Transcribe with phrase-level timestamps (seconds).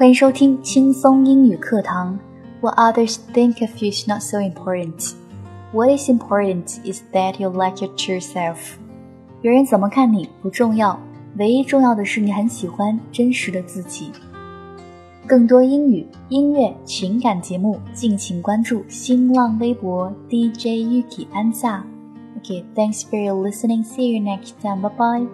[0.00, 2.18] 欢迎收听轻松英语课堂。
[2.62, 5.12] What others think of you is not so important.
[5.74, 8.56] What is important is that you like your true self.
[9.42, 10.98] 别人怎么看你不重要，
[11.36, 14.10] 唯一重要的是你很喜欢真实的自己。
[15.26, 21.84] 更多英语、音乐、情感节目，敬请关注新浪微博 DJ Ukki 安夏。
[22.40, 23.84] Okay, thanks for your listening.
[23.84, 24.80] See you next time.
[24.80, 25.30] Bye bye.